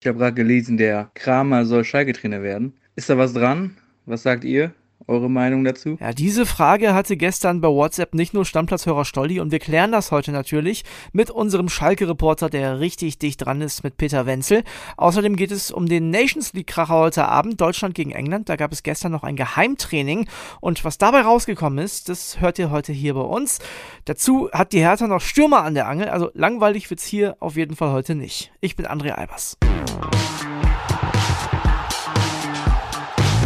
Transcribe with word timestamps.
Ich 0.00 0.06
habe 0.06 0.18
gerade 0.18 0.34
gelesen, 0.34 0.76
der 0.76 1.10
Kramer 1.14 1.64
soll 1.64 1.84
Schalke-Trainer 1.84 2.42
werden. 2.42 2.74
Ist 2.94 3.10
da 3.10 3.18
was 3.18 3.32
dran? 3.32 3.76
Was 4.06 4.22
sagt 4.22 4.44
ihr? 4.44 4.72
Eure 5.08 5.30
Meinung 5.30 5.64
dazu? 5.64 5.96
Ja, 5.98 6.12
diese 6.12 6.44
Frage 6.44 6.92
hatte 6.92 7.16
gestern 7.16 7.62
bei 7.62 7.68
WhatsApp 7.68 8.12
nicht 8.14 8.34
nur 8.34 8.44
Stammplatzhörer 8.44 9.06
Stolli 9.06 9.40
und 9.40 9.50
wir 9.50 9.58
klären 9.58 9.90
das 9.90 10.12
heute 10.12 10.32
natürlich 10.32 10.84
mit 11.12 11.30
unserem 11.30 11.70
Schalke-Reporter, 11.70 12.50
der 12.50 12.78
richtig 12.78 13.18
dicht 13.18 13.42
dran 13.42 13.62
ist, 13.62 13.82
mit 13.82 13.96
Peter 13.96 14.26
Wenzel. 14.26 14.64
Außerdem 14.98 15.36
geht 15.36 15.50
es 15.50 15.70
um 15.70 15.86
den 15.86 16.10
Nations 16.10 16.52
League-Kracher 16.52 16.94
heute 16.94 17.24
Abend, 17.26 17.58
Deutschland 17.58 17.94
gegen 17.94 18.10
England. 18.10 18.50
Da 18.50 18.56
gab 18.56 18.70
es 18.70 18.82
gestern 18.82 19.12
noch 19.12 19.22
ein 19.22 19.34
Geheimtraining 19.36 20.28
und 20.60 20.84
was 20.84 20.98
dabei 20.98 21.22
rausgekommen 21.22 21.82
ist, 21.82 22.10
das 22.10 22.42
hört 22.42 22.58
ihr 22.58 22.70
heute 22.70 22.92
hier 22.92 23.14
bei 23.14 23.22
uns. 23.22 23.60
Dazu 24.04 24.50
hat 24.52 24.74
die 24.74 24.80
Hertha 24.80 25.06
noch 25.06 25.22
Stürmer 25.22 25.62
an 25.62 25.72
der 25.72 25.88
Angel, 25.88 26.10
also 26.10 26.30
langweilig 26.34 26.90
wird's 26.90 27.06
hier 27.06 27.38
auf 27.40 27.56
jeden 27.56 27.76
Fall 27.76 27.92
heute 27.92 28.14
nicht. 28.14 28.52
Ich 28.60 28.76
bin 28.76 28.86
André 28.86 29.12
Albers. 29.12 29.56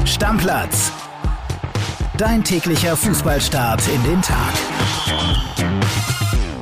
Stammplatz 0.04 0.92
Dein 2.18 2.44
täglicher 2.44 2.94
Fußballstart 2.94 3.88
in 3.88 4.02
den 4.04 4.20
Tag. 4.20 4.52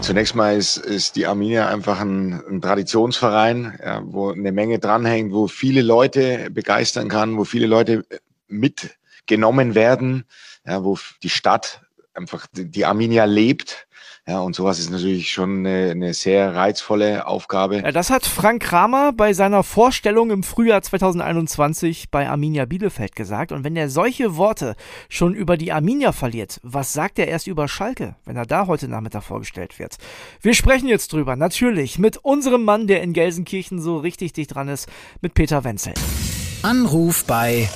Zunächst 0.00 0.36
mal 0.36 0.56
ist, 0.56 0.76
ist 0.76 1.16
die 1.16 1.26
Arminia 1.26 1.68
einfach 1.68 2.00
ein, 2.00 2.40
ein 2.48 2.60
Traditionsverein, 2.60 3.78
ja, 3.84 4.00
wo 4.04 4.30
eine 4.30 4.52
Menge 4.52 4.78
dranhängt, 4.78 5.32
wo 5.32 5.48
viele 5.48 5.82
Leute 5.82 6.50
begeistern 6.50 7.08
kann, 7.08 7.36
wo 7.36 7.44
viele 7.44 7.66
Leute 7.66 8.04
mitgenommen 8.46 9.74
werden, 9.74 10.24
ja, 10.64 10.84
wo 10.84 10.96
die 11.24 11.30
Stadt 11.30 11.80
einfach 12.14 12.46
die 12.52 12.84
Arminia 12.84 13.24
lebt 13.24 13.88
ja, 14.28 14.40
und 14.40 14.54
sowas 14.54 14.78
ist 14.78 14.90
natürlich 14.90 15.32
schon 15.32 15.66
eine, 15.66 15.90
eine 15.90 16.14
sehr 16.14 16.54
reizvolle 16.54 17.26
Aufgabe. 17.26 17.78
Ja, 17.78 17.90
das 17.90 18.10
hat 18.10 18.26
Frank 18.26 18.62
Kramer 18.62 19.12
bei 19.12 19.32
seiner 19.32 19.62
Vorstellung 19.62 20.30
im 20.30 20.42
Frühjahr 20.42 20.82
2021 20.82 22.10
bei 22.10 22.28
Arminia 22.28 22.66
Bielefeld 22.66 23.16
gesagt. 23.16 23.50
Und 23.50 23.64
wenn 23.64 23.76
er 23.76 23.88
solche 23.88 24.36
Worte 24.36 24.76
schon 25.08 25.34
über 25.34 25.56
die 25.56 25.72
Arminia 25.72 26.12
verliert, 26.12 26.60
was 26.62 26.92
sagt 26.92 27.18
er 27.18 27.28
erst 27.28 27.46
über 27.46 27.66
Schalke, 27.66 28.14
wenn 28.24 28.36
er 28.36 28.46
da 28.46 28.66
heute 28.66 28.88
Nachmittag 28.88 29.24
vorgestellt 29.24 29.78
wird? 29.78 29.96
Wir 30.42 30.54
sprechen 30.54 30.86
jetzt 30.86 31.12
drüber, 31.12 31.34
natürlich, 31.34 31.98
mit 31.98 32.18
unserem 32.18 32.64
Mann, 32.64 32.86
der 32.86 33.02
in 33.02 33.14
Gelsenkirchen 33.14 33.80
so 33.80 33.96
richtig 33.96 34.34
dicht 34.34 34.54
dran 34.54 34.68
ist, 34.68 34.88
mit 35.22 35.34
Peter 35.34 35.64
Wenzel. 35.64 35.94
Anruf 36.62 37.24
bei 37.24 37.68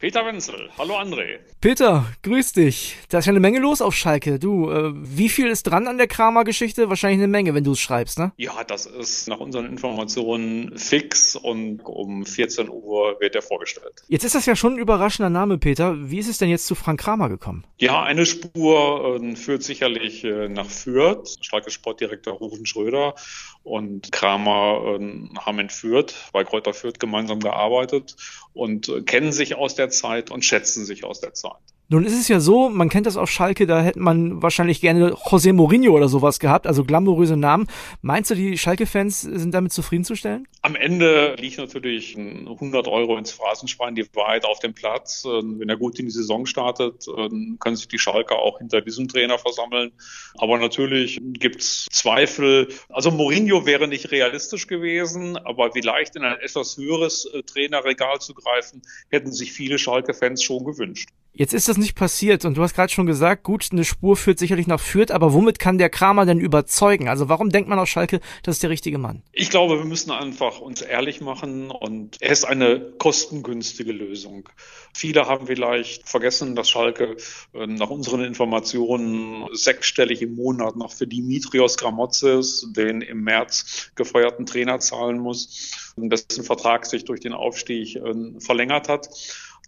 Peter 0.00 0.24
Wenzel, 0.24 0.70
hallo 0.78 0.96
André. 0.96 1.40
Peter, 1.60 2.06
grüß 2.22 2.54
dich. 2.54 2.96
Da 3.10 3.18
ist 3.18 3.26
ja 3.26 3.32
eine 3.32 3.40
Menge 3.40 3.58
los 3.58 3.82
auf 3.82 3.94
Schalke. 3.94 4.38
Du, 4.38 4.70
äh, 4.70 4.92
wie 4.94 5.28
viel 5.28 5.48
ist 5.48 5.64
dran 5.64 5.86
an 5.86 5.98
der 5.98 6.06
Kramer-Geschichte? 6.06 6.88
Wahrscheinlich 6.88 7.18
eine 7.18 7.28
Menge, 7.28 7.52
wenn 7.52 7.64
du 7.64 7.72
es 7.72 7.80
schreibst, 7.80 8.18
ne? 8.18 8.32
Ja, 8.38 8.64
das 8.64 8.86
ist 8.86 9.28
nach 9.28 9.40
unseren 9.40 9.66
Informationen 9.66 10.78
fix 10.78 11.36
und 11.36 11.80
um 11.84 12.24
14 12.24 12.70
Uhr 12.70 13.20
wird 13.20 13.34
er 13.34 13.42
vorgestellt. 13.42 13.92
Jetzt 14.08 14.24
ist 14.24 14.34
das 14.34 14.46
ja 14.46 14.56
schon 14.56 14.76
ein 14.76 14.78
überraschender 14.78 15.28
Name, 15.28 15.58
Peter. 15.58 15.94
Wie 16.10 16.18
ist 16.18 16.30
es 16.30 16.38
denn 16.38 16.48
jetzt 16.48 16.66
zu 16.66 16.74
Frank 16.74 17.00
Kramer 17.00 17.28
gekommen? 17.28 17.66
Ja, 17.76 18.02
eine 18.02 18.24
Spur 18.24 19.20
äh, 19.22 19.36
führt 19.36 19.62
sicherlich 19.62 20.24
äh, 20.24 20.48
nach 20.48 20.70
Fürth. 20.70 21.36
Schalke 21.42 21.70
Sportdirektor 21.70 22.32
Rufen 22.32 22.64
Schröder 22.64 23.16
und 23.62 24.12
Kramer 24.12 24.98
äh, 24.98 25.28
haben 25.38 25.58
in 25.58 25.70
Fürth, 25.70 26.14
bei 26.32 26.44
Kräuter 26.44 26.74
Fürth 26.74 26.98
gemeinsam 26.98 27.40
gearbeitet 27.40 28.16
und 28.52 28.88
äh, 28.88 29.02
kennen 29.02 29.32
sich 29.32 29.56
aus 29.56 29.74
der 29.74 29.90
Zeit 29.90 30.30
und 30.30 30.44
schätzen 30.44 30.84
sich 30.84 31.04
aus 31.04 31.20
der 31.20 31.34
Zeit. 31.34 31.60
Nun 31.92 32.04
ist 32.04 32.16
es 32.16 32.28
ja 32.28 32.38
so, 32.38 32.68
man 32.68 32.88
kennt 32.88 33.06
das 33.06 33.16
auf 33.16 33.28
Schalke, 33.28 33.66
da 33.66 33.82
hätte 33.82 33.98
man 33.98 34.40
wahrscheinlich 34.40 34.80
gerne 34.80 35.12
José 35.12 35.52
Mourinho 35.52 35.92
oder 35.92 36.08
sowas 36.08 36.38
gehabt, 36.38 36.68
also 36.68 36.84
glamouröse 36.84 37.36
Namen. 37.36 37.66
Meinst 38.00 38.30
du, 38.30 38.36
die 38.36 38.56
Schalke-Fans 38.56 39.22
sind 39.22 39.52
damit 39.52 39.72
zufriedenzustellen? 39.72 40.46
Am 40.62 40.76
Ende 40.76 41.34
liegt 41.40 41.58
natürlich 41.58 42.16
100 42.16 42.86
Euro 42.86 43.18
ins 43.18 43.32
Phrasenschwein, 43.32 43.96
die 43.96 44.06
Wahrheit 44.14 44.44
auf 44.44 44.60
dem 44.60 44.72
Platz. 44.72 45.24
Ähm, 45.24 45.58
wenn 45.58 45.68
er 45.68 45.76
gut 45.76 45.98
in 45.98 46.04
die 46.04 46.12
Saison 46.12 46.46
startet, 46.46 47.06
ähm, 47.08 47.56
können 47.58 47.74
sich 47.74 47.88
die 47.88 47.98
Schalke 47.98 48.36
auch 48.36 48.58
hinter 48.58 48.82
diesem 48.82 49.08
Trainer 49.08 49.38
versammeln. 49.38 49.90
Aber 50.38 50.58
natürlich 50.58 51.20
gibt's 51.20 51.88
Zweifel. 51.90 52.68
Also 52.88 53.10
Mourinho 53.10 53.66
wäre 53.66 53.88
nicht 53.88 54.12
realistisch 54.12 54.68
gewesen, 54.68 55.36
aber 55.38 55.72
vielleicht 55.72 56.14
in 56.14 56.22
ein 56.22 56.38
etwas 56.38 56.76
höheres 56.76 57.24
äh, 57.24 57.42
Trainerregal 57.42 58.20
zu 58.20 58.32
greifen, 58.32 58.82
hätten 59.10 59.32
sich 59.32 59.52
viele 59.52 59.76
Schalke-Fans 59.76 60.40
schon 60.40 60.64
gewünscht. 60.64 61.08
Jetzt 61.32 61.54
ist 61.54 61.68
das 61.68 61.76
nicht 61.76 61.94
passiert 61.94 62.44
und 62.44 62.56
du 62.56 62.62
hast 62.62 62.74
gerade 62.74 62.92
schon 62.92 63.06
gesagt, 63.06 63.44
gut, 63.44 63.68
eine 63.70 63.84
Spur 63.84 64.16
führt 64.16 64.38
sicherlich 64.38 64.66
nach 64.66 64.80
Fürth, 64.80 65.12
aber 65.12 65.32
womit 65.32 65.60
kann 65.60 65.78
der 65.78 65.88
Kramer 65.88 66.26
denn 66.26 66.40
überzeugen? 66.40 67.08
Also 67.08 67.28
warum 67.28 67.50
denkt 67.50 67.68
man 67.68 67.78
auf 67.78 67.88
Schalke, 67.88 68.20
das 68.42 68.56
ist 68.56 68.62
der 68.64 68.70
richtige 68.70 68.98
Mann? 68.98 69.22
Ich 69.32 69.48
glaube, 69.48 69.78
wir 69.78 69.84
müssen 69.84 70.10
einfach 70.10 70.60
uns 70.60 70.82
ehrlich 70.82 71.20
machen 71.20 71.70
und 71.70 72.20
er 72.20 72.32
ist 72.32 72.44
eine 72.44 72.80
kostengünstige 72.98 73.92
Lösung. 73.92 74.48
Viele 74.92 75.28
haben 75.28 75.46
vielleicht 75.46 76.08
vergessen, 76.08 76.56
dass 76.56 76.68
Schalke 76.68 77.16
äh, 77.54 77.66
nach 77.66 77.90
unseren 77.90 78.24
Informationen 78.24 79.46
sechsstellig 79.52 80.22
im 80.22 80.34
Monat 80.34 80.74
noch 80.74 80.92
für 80.92 81.06
Dimitrios 81.06 81.76
Gramotzes, 81.76 82.66
den 82.76 83.02
im 83.02 83.22
März 83.22 83.92
gefeuerten 83.94 84.46
Trainer 84.46 84.80
zahlen 84.80 85.18
muss, 85.18 85.92
dessen 85.96 86.42
Vertrag 86.42 86.86
sich 86.86 87.04
durch 87.04 87.20
den 87.20 87.34
Aufstieg 87.34 87.94
äh, 87.94 88.40
verlängert 88.40 88.88
hat. 88.88 89.08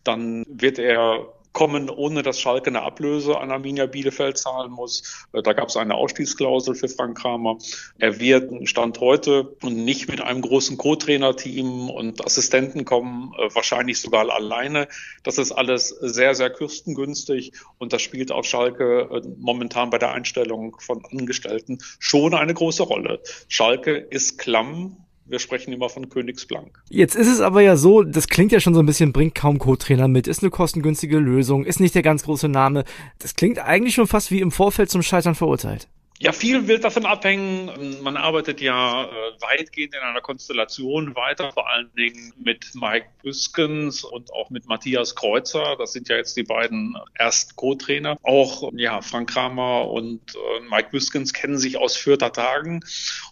Dann 0.03 0.45
wird 0.49 0.81
er 0.81 1.33
kommen, 1.53 1.91
ohne 1.91 2.23
dass 2.23 2.41
Schalke 2.41 2.69
eine 2.69 2.83
Ablöse 2.83 3.39
an 3.39 3.51
Arminia 3.51 3.87
Bielefeld 3.87 4.39
zahlen 4.39 4.71
muss. 4.71 5.27
Äh, 5.33 5.43
da 5.43 5.53
gab 5.53 5.69
es 5.69 5.77
eine 5.77 5.95
Ausstiegsklausel 5.95 6.75
für 6.75 6.89
Frank 6.89 7.19
Kramer. 7.19 7.59
Er 7.99 8.19
wird 8.21 8.69
Stand 8.69 9.01
heute 9.01 9.55
und 9.63 9.85
nicht 9.85 10.09
mit 10.09 10.21
einem 10.21 10.41
großen 10.41 10.77
Co-Trainer-Team 10.77 11.91
und 11.91 12.25
Assistenten 12.25 12.85
kommen, 12.85 13.35
äh, 13.39 13.55
wahrscheinlich 13.55 14.01
sogar 14.01 14.29
alleine. 14.31 14.89
Das 15.23 15.39
ist 15.39 15.53
alles 15.53 15.89
sehr, 15.89 16.35
sehr 16.35 16.51
kostengünstig 16.51 17.53
und 17.79 17.93
das 17.93 18.03
spielt 18.03 18.33
auf 18.33 18.47
Schalke 18.47 19.09
äh, 19.13 19.23
momentan 19.39 19.91
bei 19.91 19.99
der 19.99 20.13
Einstellung 20.13 20.77
von 20.81 21.05
Angestellten 21.05 21.79
schon 21.99 22.35
eine 22.35 22.55
große 22.55 22.83
Rolle. 22.83 23.21
Schalke 23.49 23.97
ist 23.97 24.39
klamm 24.39 24.97
wir 25.25 25.39
sprechen 25.39 25.73
immer 25.73 25.89
von 25.89 26.09
Königsblank. 26.09 26.83
Jetzt 26.89 27.15
ist 27.15 27.29
es 27.29 27.41
aber 27.41 27.63
ja 27.63 27.77
so, 27.77 28.03
das 28.03 28.29
klingt 28.29 28.53
ja 28.53 28.61
schon 28.61 28.75
so 28.75 28.81
ein 28.81 28.87
bisschen, 28.87 29.13
bringt 29.13 29.35
kaum 29.35 29.59
Co-Trainer 29.59 30.09
mit, 30.09 30.27
ist 30.27 30.43
eine 30.43 30.51
kostengünstige 30.51 31.19
Lösung, 31.19 31.65
ist 31.65 31.81
nicht 31.81 31.95
der 31.95 32.03
ganz 32.03 32.25
große 32.25 32.49
Name. 32.49 32.85
Das 33.19 33.35
klingt 33.35 33.59
eigentlich 33.59 33.95
schon 33.95 34.07
fast 34.07 34.31
wie 34.31 34.41
im 34.41 34.51
Vorfeld 34.51 34.91
zum 34.91 35.03
Scheitern 35.03 35.35
verurteilt. 35.35 35.89
Ja, 36.23 36.31
viel 36.31 36.69
wird 36.69 36.85
davon 36.85 37.05
abhängen. 37.05 38.01
Man 38.01 38.17
arbeitet 38.17 38.61
ja 38.61 39.07
äh, 39.07 39.09
weitgehend 39.41 39.93
in 39.93 40.03
einer 40.03 40.21
Konstellation 40.21 41.17
weiter, 41.17 41.51
vor 41.51 41.69
allen 41.69 41.93
Dingen 41.97 42.33
mit 42.39 42.77
Mike 42.77 43.07
Büskens 43.25 44.05
und 44.05 44.33
auch 44.33 44.49
mit 44.49 44.69
Matthias 44.69 45.17
Kreuzer. 45.17 45.75
Das 45.79 45.93
sind 45.93 46.09
ja 46.09 46.15
jetzt 46.15 46.37
die 46.37 46.45
beiden 46.45 46.97
ersten 47.15 47.57
Co-Trainer. 47.57 48.19
Auch 48.23 48.71
ja, 48.77 49.01
Frank 49.01 49.31
Kramer 49.31 49.91
und 49.91 50.21
äh, 50.37 50.61
Mike 50.71 50.91
Büskens 50.93 51.33
kennen 51.33 51.59
sich 51.59 51.77
aus 51.77 51.97
Fürther 51.97 52.33
Tagen. 52.33 52.85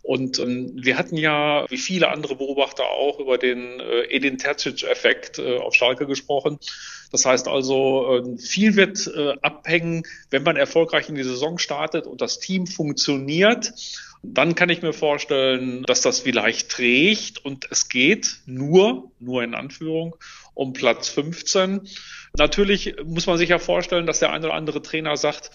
Und 0.02 0.38
ähm, 0.38 0.72
wir 0.74 0.96
hatten 0.96 1.16
ja, 1.16 1.66
wie 1.68 1.76
viele 1.76 2.08
andere 2.08 2.36
Beobachter 2.36 2.84
auch, 2.84 3.18
über 3.18 3.38
den 3.38 3.80
äh, 3.80 4.02
Edin 4.10 4.38
Terzic-Effekt 4.38 5.38
äh, 5.38 5.58
auf 5.58 5.74
Schalke 5.74 6.06
gesprochen. 6.06 6.58
Das 7.12 7.26
heißt 7.26 7.48
also, 7.48 8.16
äh, 8.16 8.38
viel 8.38 8.76
wird 8.76 9.06
äh, 9.06 9.34
abhängen, 9.42 10.04
wenn 10.30 10.42
man 10.42 10.56
erfolgreich 10.56 11.08
in 11.08 11.16
die 11.16 11.22
Saison 11.22 11.58
startet 11.58 12.06
und 12.06 12.20
das 12.20 12.38
Team 12.38 12.66
funktioniert. 12.66 13.72
Dann 14.22 14.54
kann 14.54 14.68
ich 14.68 14.82
mir 14.82 14.92
vorstellen, 14.92 15.82
dass 15.84 16.02
das 16.02 16.20
vielleicht 16.20 16.70
trägt 16.70 17.44
und 17.44 17.66
es 17.70 17.88
geht 17.88 18.40
nur, 18.44 19.10
nur 19.18 19.42
in 19.42 19.54
Anführung, 19.54 20.14
um 20.54 20.72
Platz 20.72 21.08
15. 21.08 21.88
Natürlich 22.36 22.96
muss 23.04 23.26
man 23.26 23.38
sich 23.38 23.48
ja 23.48 23.58
vorstellen, 23.58 24.06
dass 24.06 24.20
der 24.20 24.30
eine 24.30 24.46
oder 24.46 24.54
andere 24.54 24.82
Trainer 24.82 25.16
sagt, 25.16 25.50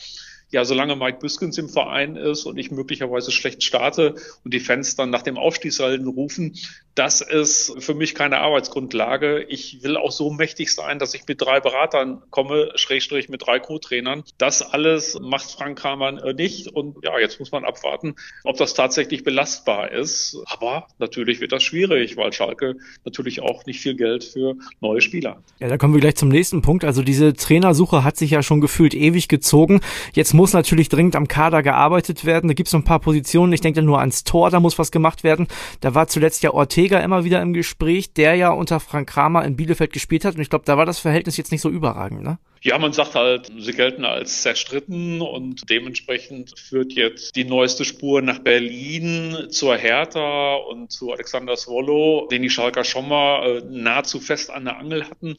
ja, 0.51 0.65
solange 0.65 0.95
Mike 0.95 1.19
Büskens 1.19 1.57
im 1.57 1.69
Verein 1.69 2.15
ist 2.15 2.45
und 2.45 2.57
ich 2.57 2.71
möglicherweise 2.71 3.31
schlecht 3.31 3.63
starte 3.63 4.15
und 4.43 4.53
die 4.53 4.59
Fans 4.59 4.95
dann 4.95 5.09
nach 5.09 5.23
dem 5.23 5.37
Aufstiegssalden 5.37 6.07
rufen, 6.07 6.55
das 6.95 7.19
ist 7.19 7.75
für 7.79 7.93
mich 7.93 8.15
keine 8.15 8.37
Arbeitsgrundlage. 8.37 9.43
Ich 9.49 9.83
will 9.83 9.97
auch 9.97 10.13
so 10.13 10.31
mächtig 10.31 10.73
sein, 10.73 10.97
dass 10.97 11.13
ich 11.13 11.27
mit 11.27 11.41
drei 11.41 11.59
Beratern 11.59 12.21
komme, 12.29 12.71
Schrägstrich 12.75 13.27
mit 13.27 13.45
drei 13.45 13.59
Co-Trainern. 13.59 14.23
Das 14.37 14.61
alles 14.61 15.19
macht 15.19 15.51
Frank 15.51 15.77
Kramer 15.77 16.33
nicht. 16.33 16.69
Und 16.69 16.95
ja, 17.03 17.19
jetzt 17.19 17.37
muss 17.39 17.51
man 17.51 17.65
abwarten, 17.65 18.15
ob 18.45 18.55
das 18.55 18.73
tatsächlich 18.75 19.25
belastbar 19.25 19.91
ist. 19.91 20.37
Aber 20.45 20.87
natürlich 20.97 21.41
wird 21.41 21.51
das 21.51 21.63
schwierig, 21.63 22.15
weil 22.15 22.31
Schalke 22.31 22.75
natürlich 23.03 23.41
auch 23.41 23.65
nicht 23.65 23.81
viel 23.81 23.95
Geld 23.95 24.23
für 24.23 24.55
neue 24.79 25.01
Spieler 25.01 25.31
hat. 25.31 25.43
Ja, 25.59 25.67
da 25.67 25.77
kommen 25.77 25.93
wir 25.93 26.01
gleich 26.01 26.15
zum 26.15 26.29
nächsten 26.29 26.61
Punkt. 26.61 26.85
Also 26.85 27.01
diese 27.01 27.33
Trainersuche 27.33 28.05
hat 28.05 28.15
sich 28.15 28.31
ja 28.31 28.41
schon 28.41 28.61
gefühlt 28.61 28.93
ewig 28.93 29.27
gezogen. 29.27 29.81
Jetzt 30.13 30.33
muss 30.33 30.44
natürlich 30.53 30.89
dringend 30.89 31.15
am 31.15 31.27
Kader 31.27 31.61
gearbeitet 31.61 32.25
werden. 32.25 32.47
Da 32.47 32.53
gibt 32.53 32.67
es 32.67 32.71
so 32.71 32.77
ein 32.77 32.83
paar 32.83 32.99
Positionen. 32.99 33.53
Ich 33.53 33.61
denke 33.61 33.81
nur 33.81 33.99
ans 33.99 34.23
Tor, 34.23 34.49
da 34.49 34.59
muss 34.59 34.79
was 34.79 34.91
gemacht 34.91 35.23
werden. 35.23 35.47
Da 35.81 35.93
war 35.93 36.07
zuletzt 36.07 36.43
ja 36.43 36.51
Ortega 36.51 36.85
Ortega 36.85 36.99
immer 36.99 37.23
wieder 37.23 37.41
im 37.41 37.53
Gespräch, 37.53 38.13
der 38.13 38.35
ja 38.35 38.51
unter 38.51 38.79
Frank 38.79 39.09
Kramer 39.09 39.43
in 39.45 39.55
Bielefeld 39.55 39.91
gespielt 39.91 40.25
hat. 40.25 40.35
Und 40.35 40.41
ich 40.41 40.49
glaube, 40.49 40.65
da 40.65 40.77
war 40.77 40.85
das 40.85 40.99
Verhältnis 40.99 41.37
jetzt 41.37 41.51
nicht 41.51 41.61
so 41.61 41.69
überragend, 41.69 42.21
ne? 42.21 42.37
Ja, 42.61 42.79
man 42.79 42.93
sagt 42.93 43.13
halt, 43.13 43.51
sie 43.59 43.73
gelten 43.73 44.05
als 44.05 44.41
zerstritten 44.41 45.21
und 45.21 45.69
dementsprechend 45.69 46.57
führt 46.57 46.93
jetzt 46.93 47.35
die 47.35 47.43
neueste 47.43 47.85
Spur 47.85 48.23
nach 48.23 48.39
Berlin 48.39 49.47
zur 49.51 49.77
Hertha 49.77 50.55
und 50.55 50.91
zu 50.91 51.11
Alexander 51.11 51.55
Swallow, 51.57 52.27
den 52.31 52.41
die 52.41 52.49
Schalker 52.49 52.83
schon 52.83 53.07
mal 53.07 53.57
äh, 53.57 53.63
nahezu 53.69 54.19
fest 54.19 54.49
an 54.49 54.65
der 54.65 54.79
Angel 54.79 55.07
hatten. 55.07 55.37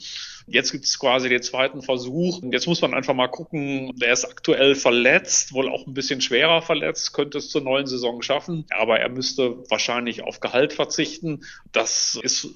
Jetzt 0.49 0.71
gibt 0.71 0.85
es 0.85 0.97
quasi 1.01 1.29
den 1.29 1.43
zweiten 1.43 1.83
Versuch. 1.83 2.41
Jetzt 2.53 2.69
muss 2.69 2.81
man 2.81 2.95
einfach 2.95 3.15
mal 3.15 3.27
gucken, 3.27 3.91
der 3.97 4.13
ist 4.13 4.25
aktuell 4.25 4.77
verletzt, 4.77 5.53
wohl 5.53 5.69
auch 5.69 5.89
ein 5.89 5.95
bisschen 5.95 6.21
schwerer 6.21 6.63
verletzt, 6.63 7.13
könnte 7.13 7.39
es 7.39 7.51
zur 7.51 7.63
neuen 7.63 7.89
Saison 7.89 8.23
schaffen. 8.23 8.65
Aber 8.71 9.01
er 9.01 9.09
müsste 9.09 9.69
wahrscheinlich 9.71 10.23
auf 10.23 10.39
Gehalt 10.39 10.73
verzichten. 10.73 11.45
Das 11.73 12.17
ist, 12.23 12.49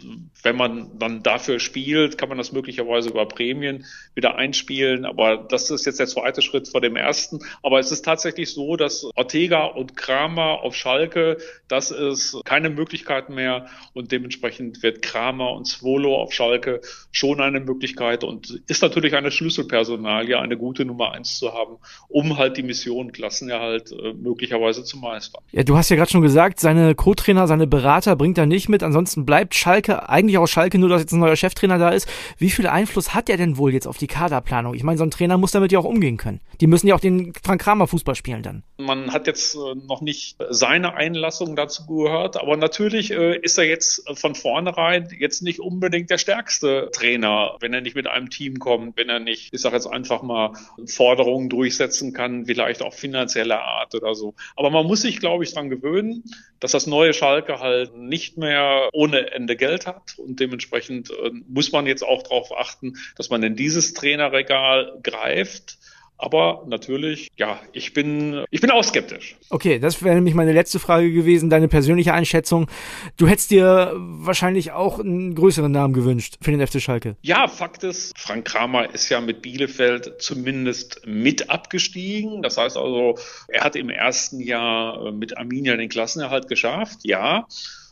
wenn 0.44 0.56
man 0.56 1.00
dann 1.00 1.24
dafür 1.24 1.58
spielt, 1.58 2.16
kann 2.16 2.28
man 2.28 2.38
das 2.38 2.52
möglicherweise 2.52 3.10
über 3.10 3.26
Prämien 3.26 3.84
wieder 4.14 4.36
einspielen. 4.36 5.04
Aber 5.04 5.36
das 5.36 5.72
ist 5.72 5.84
jetzt 5.84 5.98
der 5.98 6.06
zweite 6.06 6.42
Schritt 6.42 6.68
vor 6.68 6.80
dem 6.80 6.94
ersten. 6.94 7.40
Aber 7.64 7.80
es 7.80 7.90
ist 7.90 8.04
tatsächlich 8.04 8.52
so, 8.52 8.76
dass 8.76 9.04
Ortega 9.16 9.64
und 9.64 9.96
Kramer 9.96 10.60
auf 10.62 10.76
Schalke, 10.76 11.38
das 11.66 11.90
ist 11.90 12.40
keine 12.44 12.70
Möglichkeit 12.70 13.30
mehr. 13.30 13.66
Und 13.94 14.12
dementsprechend 14.12 14.84
wird 14.84 15.02
Kramer 15.02 15.50
und 15.54 15.66
Svolo 15.66 16.14
auf 16.14 16.32
Schalke 16.32 16.82
schon 17.10 17.40
eine 17.40 17.58
Möglichkeit 17.58 17.79
Möglichkeit 17.80 18.24
und 18.24 18.62
ist 18.66 18.82
natürlich 18.82 19.14
eine 19.14 19.30
Schlüsselpersonalie, 19.30 20.38
eine 20.38 20.58
gute 20.58 20.84
Nummer 20.84 21.12
eins 21.12 21.38
zu 21.38 21.54
haben, 21.54 21.78
um 22.08 22.36
halt 22.36 22.58
die 22.58 22.62
Mission 22.62 23.10
Klassenerhalt 23.10 23.90
äh, 23.92 24.12
möglicherweise 24.12 24.84
zu 24.84 24.98
meistern. 24.98 25.42
Ja, 25.52 25.62
du 25.62 25.76
hast 25.76 25.88
ja 25.88 25.96
gerade 25.96 26.10
schon 26.10 26.20
gesagt, 26.20 26.60
seine 26.60 26.94
Co-Trainer, 26.94 27.46
seine 27.46 27.66
Berater 27.66 28.16
bringt 28.16 28.36
er 28.36 28.44
nicht 28.44 28.68
mit. 28.68 28.82
Ansonsten 28.82 29.24
bleibt 29.24 29.54
Schalke 29.54 30.10
eigentlich 30.10 30.36
auch 30.36 30.46
Schalke, 30.46 30.78
nur 30.78 30.90
dass 30.90 31.00
jetzt 31.00 31.12
ein 31.12 31.20
neuer 31.20 31.36
Cheftrainer 31.36 31.78
da 31.78 31.88
ist. 31.88 32.06
Wie 32.36 32.50
viel 32.50 32.66
Einfluss 32.66 33.14
hat 33.14 33.30
er 33.30 33.38
denn 33.38 33.56
wohl 33.56 33.72
jetzt 33.72 33.86
auf 33.86 33.96
die 33.96 34.06
Kaderplanung? 34.06 34.74
Ich 34.74 34.82
meine, 34.82 34.98
so 34.98 35.04
ein 35.04 35.10
Trainer 35.10 35.38
muss 35.38 35.52
damit 35.52 35.72
ja 35.72 35.78
auch 35.78 35.84
umgehen 35.84 36.18
können. 36.18 36.40
Die 36.60 36.66
müssen 36.66 36.86
ja 36.86 36.94
auch 36.94 37.00
den 37.00 37.32
Frank 37.42 37.62
Kramer 37.62 37.86
Fußball 37.86 38.14
spielen 38.14 38.42
dann. 38.42 38.62
Man 38.76 39.12
hat 39.12 39.26
jetzt 39.26 39.54
äh, 39.54 39.74
noch 39.86 40.02
nicht 40.02 40.36
seine 40.50 40.94
Einlassung 40.94 41.56
dazu 41.56 41.86
gehört, 41.86 42.36
aber 42.36 42.58
natürlich 42.58 43.10
äh, 43.10 43.38
ist 43.38 43.56
er 43.56 43.64
jetzt 43.64 44.02
von 44.18 44.34
vornherein 44.34 45.08
jetzt 45.18 45.42
nicht 45.42 45.60
unbedingt 45.60 46.10
der 46.10 46.18
stärkste 46.18 46.90
Trainer, 46.92 47.56
wenn 47.60 47.69
wenn 47.70 47.74
er 47.74 47.82
nicht 47.82 47.94
mit 47.94 48.08
einem 48.08 48.30
Team 48.30 48.58
kommt, 48.58 48.96
wenn 48.96 49.08
er 49.08 49.20
nicht, 49.20 49.54
ich 49.54 49.60
sage 49.60 49.76
jetzt 49.76 49.86
einfach 49.86 50.22
mal, 50.22 50.54
Forderungen 50.86 51.48
durchsetzen 51.48 52.12
kann, 52.12 52.46
vielleicht 52.46 52.82
auch 52.82 52.92
finanzieller 52.92 53.62
Art 53.62 53.94
oder 53.94 54.16
so. 54.16 54.34
Aber 54.56 54.70
man 54.70 54.86
muss 54.86 55.02
sich, 55.02 55.20
glaube 55.20 55.44
ich, 55.44 55.52
daran 55.52 55.70
gewöhnen, 55.70 56.24
dass 56.58 56.72
das 56.72 56.88
neue 56.88 57.14
Schalke 57.14 57.60
halt 57.60 57.96
nicht 57.96 58.36
mehr 58.36 58.88
ohne 58.92 59.30
Ende 59.30 59.54
Geld 59.54 59.86
hat 59.86 60.18
und 60.18 60.40
dementsprechend 60.40 61.10
äh, 61.10 61.30
muss 61.48 61.70
man 61.70 61.86
jetzt 61.86 62.02
auch 62.02 62.24
darauf 62.24 62.50
achten, 62.58 62.94
dass 63.14 63.30
man 63.30 63.40
in 63.44 63.54
dieses 63.54 63.94
Trainerregal 63.94 64.98
greift 65.04 65.78
aber 66.20 66.64
natürlich, 66.66 67.30
ja, 67.36 67.60
ich 67.72 67.94
bin, 67.94 68.44
ich 68.50 68.60
bin 68.60 68.70
auch 68.70 68.84
skeptisch. 68.84 69.36
Okay, 69.48 69.78
das 69.78 70.02
wäre 70.02 70.14
nämlich 70.14 70.34
meine 70.34 70.52
letzte 70.52 70.78
Frage 70.78 71.10
gewesen, 71.12 71.50
deine 71.50 71.68
persönliche 71.68 72.12
Einschätzung. 72.12 72.68
Du 73.16 73.26
hättest 73.26 73.50
dir 73.50 73.92
wahrscheinlich 73.96 74.72
auch 74.72 74.98
einen 75.00 75.34
größeren 75.34 75.72
Namen 75.72 75.94
gewünscht 75.94 76.36
für 76.42 76.50
den 76.50 76.66
FC 76.66 76.80
Schalke. 76.80 77.16
Ja, 77.22 77.48
Fakt 77.48 77.84
ist, 77.84 78.16
Frank 78.18 78.44
Kramer 78.46 78.92
ist 78.92 79.08
ja 79.08 79.20
mit 79.20 79.42
Bielefeld 79.42 80.20
zumindest 80.20 81.02
mit 81.06 81.50
abgestiegen. 81.50 82.42
Das 82.42 82.58
heißt 82.58 82.76
also, 82.76 83.16
er 83.48 83.64
hat 83.64 83.76
im 83.76 83.90
ersten 83.90 84.40
Jahr 84.40 85.06
äh, 85.06 85.12
mit 85.12 85.38
Arminia 85.38 85.76
den 85.76 85.88
Klassenerhalt 85.88 86.48
geschafft, 86.48 87.00
ja. 87.04 87.46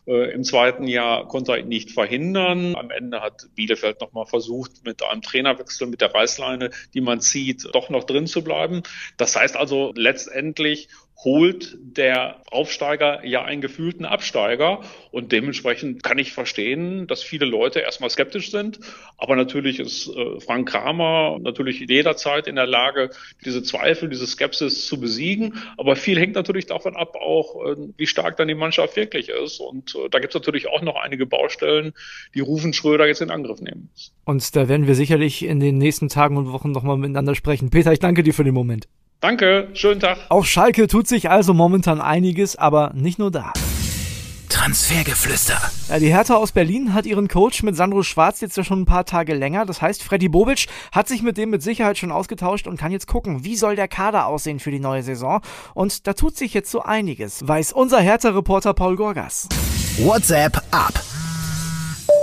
Äh, 0.09 0.33
Im 0.33 0.43
zweiten 0.43 0.89
Jahr 0.89 1.29
konnte 1.29 1.53
er 1.53 1.59
ihn 1.59 1.69
nicht 1.69 1.91
verhindern. 1.91 2.75
Am 2.75 2.91
Ende 2.91 3.21
hat 3.21 3.49
Bielefeld 3.55 4.01
nochmal 4.01 4.25
versucht, 4.25 4.85
mit 4.85 5.03
einem 5.03 5.21
Trainerwechsel, 5.21 5.87
mit 5.87 6.01
der 6.01 6.15
Reißleine, 6.15 6.71
die 6.95 7.01
man 7.03 7.21
zieht, 7.21 7.69
doch 7.75 7.91
noch 7.91 8.05
drin 8.05 8.27
zu 8.27 8.43
bleiben. 8.43 8.83
Das 9.19 9.37
heißt 9.37 9.57
also 9.57 9.93
letztendlich 9.95 10.89
holt 11.25 11.77
der 11.81 12.37
Aufsteiger 12.51 13.25
ja 13.25 13.45
einen 13.45 13.61
gefühlten 13.61 14.05
Absteiger. 14.05 14.83
Und 15.11 15.33
dementsprechend 15.33 16.05
kann 16.05 16.19
ich 16.19 16.33
verstehen, 16.33 17.09
dass 17.09 17.23
viele 17.25 17.45
Leute 17.45 17.81
erstmal 17.81 18.09
skeptisch 18.09 18.53
sind. 18.53 18.79
Aber 19.17 19.35
natürlich 19.35 19.81
ist 19.81 20.09
äh, 20.09 20.41
Frank 20.41 20.69
Kramer 20.69 21.39
natürlich 21.41 21.81
jederzeit 21.81 22.47
in 22.47 22.55
der 22.55 22.67
Lage, 22.67 23.11
diese 23.45 23.65
Zweifel, 23.65 24.09
diese 24.09 24.29
Skepsis 24.29 24.87
zu 24.87 25.01
besiegen. 25.01 25.55
Aber 25.77 25.97
viel 25.97 26.19
hängt 26.21 26.37
natürlich 26.37 26.67
davon 26.67 26.95
ab, 26.97 27.17
auch 27.17 27.67
äh, 27.67 27.77
wie 27.97 28.07
stark 28.07 28.37
dann 28.37 28.47
die 28.47 28.55
Mannschaft 28.55 28.95
wirklich 28.95 29.29
ist. 29.29 29.59
Und 29.59 29.97
äh, 29.97 30.09
da 30.11 30.21
gibt 30.21 30.35
es 30.35 30.41
natürlich 30.41 30.69
auch 30.69 30.83
noch 30.83 30.97
einige 30.97 31.27
Baustellen, 31.27 31.95
die 32.35 32.41
Rufen 32.41 32.73
Schröder 32.73 33.09
jetzt 33.09 33.23
in 33.23 33.31
Angriff 33.31 33.61
nehmen. 33.61 33.91
Und 34.25 34.55
da 34.55 34.69
werden 34.69 34.87
wir 34.87 34.95
sicherlich 34.95 35.45
in 35.45 35.59
den 35.59 35.79
nächsten 35.79 36.09
Tagen 36.09 36.37
und 36.37 36.53
Wochen 36.53 36.71
nochmal 36.71 36.97
miteinander 36.97 37.35
sprechen. 37.35 37.71
Peter, 37.71 37.93
ich 37.93 37.99
danke 37.99 38.23
dir 38.23 38.35
für 38.35 38.45
den 38.45 38.55
Moment. 38.55 38.87
Danke, 39.21 39.69
schönen 39.75 39.99
Tag. 39.99 40.19
Auf 40.29 40.47
Schalke 40.47 40.87
tut 40.87 41.09
sich 41.09 41.29
also 41.29 41.53
momentan 41.53 42.01
einiges, 42.01 42.55
aber 42.55 42.93
nicht 42.95 43.19
nur 43.19 43.33
da. 43.33 43.53
Transfergeflüster. 44.49 45.59
Ja, 45.89 45.99
die 45.99 46.13
Hertha 46.13 46.37
aus 46.37 46.53
Berlin 46.53 46.95
hat 46.95 47.05
ihren 47.05 47.27
Coach 47.27 47.65
mit 47.65 47.75
Sandro 47.75 48.05
Schwarz 48.05 48.41
jetzt 48.41 48.57
ja 48.57 48.63
schon 48.63 48.83
ein 48.83 48.87
paar 48.87 49.05
Tage 49.05 49.35
länger. 49.35 49.67
Das 49.67 49.83
heißt, 49.83 50.05
Freddy 50.05 50.29
Bobic 50.29 50.67
hat 50.93 51.09
sich 51.09 51.23
mit 51.23 51.37
dem 51.37 51.51
mit 51.51 51.63
Sicherheit 51.63 51.99
schon 51.99 52.13
ausgetauscht 52.13 52.69
und 52.69 52.79
kann 52.79 52.93
jetzt 52.93 53.09
gucken, 53.09 53.45
wie 53.45 53.57
soll 53.57 53.75
der 53.75 53.89
Kader 53.89 54.27
aussehen 54.27 54.61
für 54.61 54.71
die 54.71 54.79
neue 54.79 55.03
Saison. 55.03 55.41
Und 55.75 56.07
da 56.07 56.13
tut 56.13 56.37
sich 56.37 56.55
jetzt 56.55 56.71
so 56.71 56.83
einiges, 56.83 57.47
weiß 57.47 57.73
unser 57.73 58.01
Hertha-Reporter 58.01 58.73
Paul 58.73 58.95
Gorgas. 58.95 59.49
WhatsApp 59.99 60.59
ab. 60.71 60.95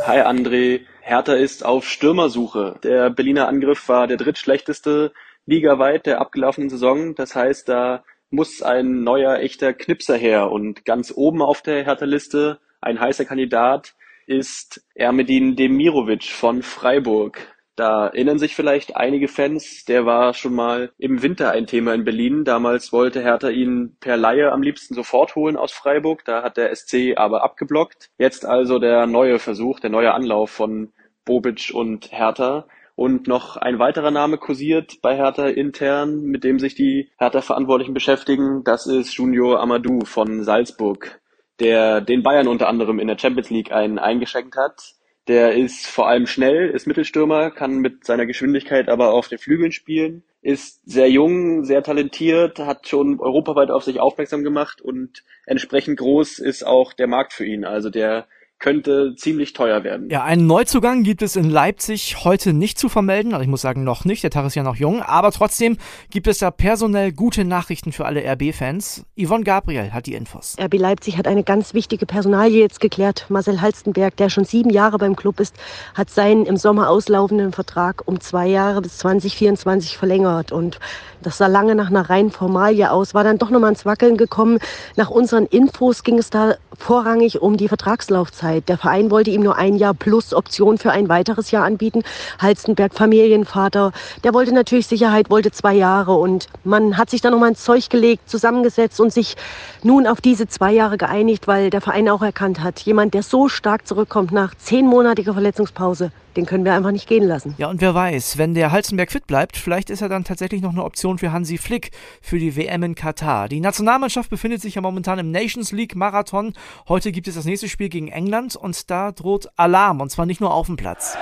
Hi 0.05 0.21
André. 0.21 0.81
Hertha 1.01 1.33
ist 1.33 1.65
auf 1.65 1.87
Stürmersuche. 1.87 2.79
Der 2.83 3.09
Berliner 3.09 3.47
Angriff 3.47 3.89
war 3.89 4.07
der 4.07 4.17
drittschlechteste 4.17 5.11
ligaweit 5.45 6.05
der 6.05 6.21
abgelaufenen 6.21 6.69
Saison. 6.69 7.15
Das 7.15 7.35
heißt, 7.35 7.69
da 7.69 8.03
muss 8.29 8.61
ein 8.61 9.03
neuer 9.03 9.39
echter 9.39 9.73
Knipser 9.73 10.17
her. 10.17 10.51
Und 10.51 10.85
ganz 10.85 11.13
oben 11.15 11.41
auf 11.41 11.61
der 11.61 11.83
Hertha-Liste, 11.83 12.59
ein 12.81 12.99
heißer 12.99 13.25
Kandidat, 13.25 13.95
ist 14.27 14.83
Ermedin 14.95 15.55
Demirovic 15.55 16.25
von 16.25 16.63
Freiburg. 16.63 17.55
Da 17.75 18.07
erinnern 18.07 18.39
sich 18.39 18.55
vielleicht 18.55 18.95
einige 18.95 19.27
Fans, 19.27 19.83
der 19.83 20.05
war 20.05 20.33
schon 20.33 20.53
mal 20.53 20.93
im 20.97 21.21
Winter 21.21 21.51
ein 21.51 21.67
Thema 21.67 21.93
in 21.93 22.05
Berlin. 22.05 22.45
Damals 22.45 22.93
wollte 22.93 23.21
Hertha 23.21 23.49
ihn 23.49 23.97
per 23.99 24.15
Laie 24.15 24.51
am 24.51 24.61
liebsten 24.61 24.93
sofort 24.93 25.35
holen 25.35 25.57
aus 25.57 25.73
Freiburg. 25.73 26.23
Da 26.23 26.41
hat 26.41 26.55
der 26.55 26.73
SC 26.73 27.17
aber 27.17 27.43
abgeblockt. 27.43 28.09
Jetzt 28.17 28.45
also 28.45 28.79
der 28.79 29.07
neue 29.07 29.39
Versuch, 29.39 29.81
der 29.81 29.89
neue 29.89 30.13
Anlauf 30.13 30.51
von 30.51 30.93
Bobic 31.25 31.71
und 31.73 32.13
Hertha. 32.13 32.65
Und 32.95 33.27
noch 33.27 33.57
ein 33.57 33.77
weiterer 33.77 34.11
Name 34.11 34.37
kursiert 34.37 35.01
bei 35.01 35.17
Hertha 35.17 35.47
intern, 35.47 36.21
mit 36.21 36.45
dem 36.45 36.59
sich 36.59 36.75
die 36.75 37.09
Hertha-Verantwortlichen 37.17 37.93
beschäftigen. 37.93 38.63
Das 38.63 38.87
ist 38.87 39.13
Junior 39.13 39.59
Amadou 39.59 40.05
von 40.05 40.43
Salzburg, 40.43 41.19
der 41.59 41.99
den 41.99 42.23
Bayern 42.23 42.47
unter 42.47 42.69
anderem 42.69 42.99
in 42.99 43.07
der 43.07 43.19
Champions 43.19 43.49
League 43.49 43.73
einen 43.73 43.99
eingeschenkt 43.99 44.55
hat. 44.55 44.93
Der 45.27 45.55
ist 45.55 45.87
vor 45.87 46.07
allem 46.07 46.27
schnell, 46.27 46.69
ist 46.69 46.87
Mittelstürmer, 46.87 47.51
kann 47.51 47.79
mit 47.79 48.05
seiner 48.05 48.27
Geschwindigkeit 48.27 48.87
aber 48.87 49.11
auf 49.11 49.27
den 49.27 49.39
Flügeln 49.39 49.71
spielen, 49.71 50.23
ist 50.41 50.81
sehr 50.85 51.09
jung, 51.09 51.63
sehr 51.63 51.81
talentiert, 51.81 52.59
hat 52.59 52.87
schon 52.87 53.19
europaweit 53.19 53.71
auf 53.71 53.83
sich 53.83 53.99
aufmerksam 53.99 54.43
gemacht 54.43 54.81
und 54.81 55.23
entsprechend 55.47 55.97
groß 55.97 56.37
ist 56.37 56.63
auch 56.63 56.93
der 56.93 57.07
Markt 57.07 57.33
für 57.33 57.45
ihn. 57.45 57.65
Also 57.65 57.89
der 57.89 58.27
könnte 58.59 59.15
ziemlich 59.15 59.53
teuer 59.53 59.83
werden. 59.83 60.09
Ja, 60.09 60.23
einen 60.23 60.47
Neuzugang 60.47 61.03
gibt 61.03 61.21
es 61.21 61.35
in 61.35 61.49
Leipzig 61.49 62.23
heute 62.23 62.53
nicht 62.53 62.79
zu 62.79 62.87
vermelden. 62.89 63.33
Also 63.33 63.43
ich 63.43 63.49
muss 63.49 63.61
sagen, 63.61 63.83
noch 63.83 64.05
nicht. 64.05 64.23
Der 64.23 64.31
Tag 64.31 64.45
ist 64.45 64.55
ja 64.55 64.63
noch 64.63 64.77
jung. 64.77 65.01
Aber 65.01 65.31
trotzdem 65.31 65.77
gibt 66.09 66.27
es 66.27 66.39
da 66.39 66.51
personell 66.51 67.11
gute 67.11 67.43
Nachrichten 67.43 67.91
für 67.91 68.05
alle 68.05 68.23
RB-Fans. 68.23 69.05
Yvonne 69.19 69.43
Gabriel 69.43 69.91
hat 69.91 70.05
die 70.05 70.13
Infos. 70.13 70.55
RB 70.59 70.75
Leipzig 70.75 71.17
hat 71.17 71.27
eine 71.27 71.43
ganz 71.43 71.73
wichtige 71.73 72.05
Personalie 72.05 72.61
jetzt 72.61 72.79
geklärt. 72.79 73.25
Marcel 73.29 73.61
Halstenberg, 73.61 74.15
der 74.15 74.29
schon 74.29 74.45
sieben 74.45 74.69
Jahre 74.69 74.97
beim 74.97 75.15
Club 75.15 75.41
ist, 75.41 75.55
hat 75.93 76.09
seinen 76.09 76.45
im 76.45 76.57
Sommer 76.57 76.89
auslaufenden 76.89 77.51
Vertrag 77.51 78.03
um 78.05 78.21
zwei 78.21 78.47
Jahre 78.47 78.81
bis 78.81 78.97
2024 78.99 79.97
verlängert. 79.97 80.53
Und 80.53 80.79
das 81.21 81.37
sah 81.37 81.47
lange 81.47 81.75
nach 81.75 81.89
einer 81.89 82.09
reinen 82.09 82.31
Formalie 82.31 82.89
aus, 82.89 83.13
war 83.13 83.23
dann 83.23 83.37
doch 83.37 83.49
nochmal 83.49 83.71
ins 83.71 83.85
Wackeln 83.85 84.15
gekommen. 84.15 84.59
Nach 84.95 85.09
unseren 85.09 85.45
Infos 85.45 86.03
ging 86.03 86.17
es 86.17 86.29
da 86.29 86.55
vorrangig 86.77 87.41
um 87.41 87.57
die 87.57 87.67
Vertragslaufzeit. 87.67 88.44
Der 88.45 88.77
Verein 88.77 89.11
wollte 89.11 89.31
ihm 89.31 89.41
nur 89.41 89.55
ein 89.57 89.75
Jahr 89.75 89.93
plus 89.93 90.33
Option 90.33 90.77
für 90.77 90.91
ein 90.91 91.09
weiteres 91.09 91.51
Jahr 91.51 91.65
anbieten. 91.65 92.03
Halstenberg, 92.39 92.93
Familienvater, 92.93 93.91
der 94.23 94.33
wollte 94.33 94.53
natürlich 94.53 94.87
Sicherheit, 94.87 95.29
wollte 95.29 95.51
zwei 95.51 95.73
Jahre 95.73 96.13
und 96.13 96.47
man 96.63 96.97
hat 96.97 97.09
sich 97.09 97.21
dann 97.21 97.31
nochmal 97.31 97.49
ins 97.49 97.63
Zeug 97.63 97.89
gelegt, 97.89 98.29
zusammengesetzt 98.29 98.99
und 98.99 99.11
sich 99.11 99.35
nun 99.83 100.07
auf 100.07 100.21
diese 100.21 100.47
zwei 100.47 100.71
Jahre 100.71 100.97
geeinigt, 100.97 101.47
weil 101.47 101.69
der 101.69 101.81
Verein 101.81 102.07
auch 102.09 102.21
erkannt 102.21 102.61
hat, 102.61 102.79
jemand, 102.81 103.13
der 103.13 103.23
so 103.23 103.49
stark 103.49 103.87
zurückkommt 103.87 104.31
nach 104.31 104.53
zehnmonatiger 104.55 105.33
Verletzungspause, 105.33 106.11
den 106.35 106.45
können 106.45 106.65
wir 106.65 106.73
einfach 106.73 106.91
nicht 106.91 107.07
gehen 107.07 107.23
lassen. 107.23 107.55
Ja, 107.57 107.69
und 107.69 107.81
wer 107.81 107.93
weiß, 107.93 108.37
wenn 108.37 108.53
der 108.53 108.71
Halzenberg 108.71 109.11
fit 109.11 109.27
bleibt, 109.27 109.57
vielleicht 109.57 109.89
ist 109.89 110.01
er 110.01 110.09
dann 110.09 110.23
tatsächlich 110.23 110.61
noch 110.61 110.71
eine 110.71 110.83
Option 110.83 111.17
für 111.17 111.31
Hansi 111.31 111.57
Flick 111.57 111.91
für 112.21 112.39
die 112.39 112.55
WM 112.55 112.83
in 112.83 112.95
Katar. 112.95 113.49
Die 113.49 113.59
Nationalmannschaft 113.59 114.29
befindet 114.29 114.61
sich 114.61 114.75
ja 114.75 114.81
momentan 114.81 115.19
im 115.19 115.31
Nations 115.31 115.71
League 115.71 115.95
Marathon. 115.95 116.53
Heute 116.87 117.11
gibt 117.11 117.27
es 117.27 117.35
das 117.35 117.45
nächste 117.45 117.69
Spiel 117.69 117.89
gegen 117.89 118.07
England 118.07 118.55
und 118.55 118.89
da 118.89 119.11
droht 119.11 119.47
Alarm 119.55 120.01
und 120.01 120.11
zwar 120.11 120.25
nicht 120.25 120.41
nur 120.41 120.53
auf 120.53 120.67
dem 120.67 120.75
Platz. 120.75 121.17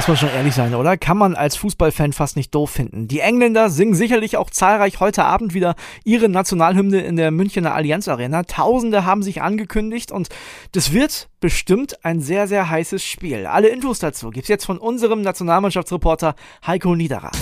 Muss 0.00 0.08
man 0.08 0.16
schon 0.16 0.30
ehrlich 0.30 0.54
sein, 0.54 0.74
oder? 0.74 0.96
Kann 0.96 1.18
man 1.18 1.34
als 1.34 1.56
Fußballfan 1.56 2.14
fast 2.14 2.34
nicht 2.34 2.54
doof 2.54 2.70
finden. 2.70 3.06
Die 3.06 3.20
Engländer 3.20 3.68
singen 3.68 3.92
sicherlich 3.92 4.38
auch 4.38 4.48
zahlreich 4.48 4.98
heute 4.98 5.24
Abend 5.24 5.52
wieder 5.52 5.74
ihre 6.04 6.30
Nationalhymne 6.30 7.02
in 7.02 7.16
der 7.16 7.30
Münchner 7.30 7.74
Allianz 7.74 8.08
Arena. 8.08 8.44
Tausende 8.44 9.04
haben 9.04 9.22
sich 9.22 9.42
angekündigt 9.42 10.10
und 10.10 10.30
das 10.72 10.94
wird 10.94 11.28
bestimmt 11.40 12.02
ein 12.02 12.22
sehr, 12.22 12.48
sehr 12.48 12.70
heißes 12.70 13.04
Spiel. 13.04 13.44
Alle 13.44 13.68
Infos 13.68 13.98
dazu 13.98 14.30
gibt's 14.30 14.48
jetzt 14.48 14.64
von 14.64 14.78
unserem 14.78 15.20
Nationalmannschaftsreporter 15.20 16.34
Heiko 16.66 16.96
Niederer. 16.96 17.32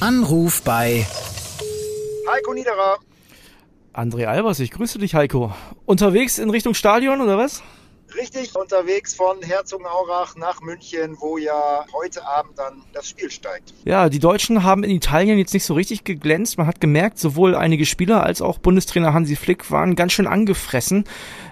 Anruf 0.00 0.62
bei 0.62 1.06
Heiko 2.32 2.54
Niederer. 2.54 2.96
André 3.92 4.24
Albers, 4.24 4.58
ich 4.60 4.70
grüße 4.70 4.98
dich, 4.98 5.14
Heiko. 5.14 5.52
Unterwegs 5.84 6.38
in 6.38 6.48
Richtung 6.48 6.72
Stadion 6.72 7.20
oder 7.20 7.36
was? 7.36 7.62
Richtig 8.16 8.54
unterwegs 8.56 9.14
von 9.14 9.40
Herzogenaurach 9.42 10.36
nach 10.36 10.60
München, 10.60 11.16
wo 11.20 11.38
ja 11.38 11.84
heute 11.92 12.26
Abend 12.26 12.58
dann 12.58 12.82
das 12.92 13.08
Spiel 13.08 13.30
steigt. 13.30 13.72
Ja, 13.84 14.08
die 14.08 14.18
Deutschen 14.18 14.64
haben 14.64 14.82
in 14.84 14.90
Italien 14.90 15.38
jetzt 15.38 15.54
nicht 15.54 15.64
so 15.64 15.74
richtig 15.74 16.04
geglänzt. 16.04 16.58
Man 16.58 16.66
hat 16.66 16.80
gemerkt, 16.80 17.18
sowohl 17.18 17.54
einige 17.54 17.86
Spieler 17.86 18.24
als 18.24 18.42
auch 18.42 18.58
Bundestrainer 18.58 19.14
Hansi 19.14 19.36
Flick 19.36 19.70
waren 19.70 19.94
ganz 19.94 20.12
schön 20.12 20.26
angefressen. 20.26 21.04